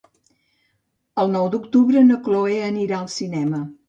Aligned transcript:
El 1.23 1.29
nou 1.35 1.49
d'octubre 1.55 2.03
na 2.07 2.17
Cloè 2.29 2.57
anirà 2.69 2.97
al 3.01 3.11
cinema. 3.17 3.61